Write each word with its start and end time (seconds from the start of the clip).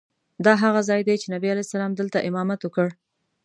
دا 0.45 0.53
هغه 0.63 0.81
ځای 0.89 1.01
دی 1.07 1.15
چې 1.21 1.27
نبي 1.33 1.47
علیه 1.51 1.65
السلام 1.65 1.91
دلته 1.95 2.25
امامت 2.29 2.59
وکړ. 2.63 2.87